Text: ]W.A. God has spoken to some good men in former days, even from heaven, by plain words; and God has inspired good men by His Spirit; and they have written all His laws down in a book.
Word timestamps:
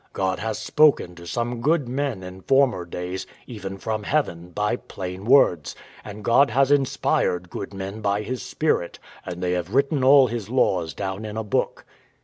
]W.A. 0.15 0.29
God 0.29 0.39
has 0.39 0.57
spoken 0.57 1.13
to 1.13 1.27
some 1.27 1.61
good 1.61 1.87
men 1.87 2.23
in 2.23 2.41
former 2.41 2.85
days, 2.85 3.27
even 3.45 3.77
from 3.77 4.01
heaven, 4.01 4.49
by 4.49 4.75
plain 4.75 5.25
words; 5.25 5.75
and 6.03 6.23
God 6.23 6.49
has 6.49 6.71
inspired 6.71 7.51
good 7.51 7.71
men 7.71 8.01
by 8.01 8.23
His 8.23 8.41
Spirit; 8.41 8.97
and 9.27 9.43
they 9.43 9.51
have 9.51 9.75
written 9.75 10.03
all 10.03 10.25
His 10.25 10.49
laws 10.49 10.95
down 10.95 11.23
in 11.23 11.37
a 11.37 11.43
book. 11.43 11.85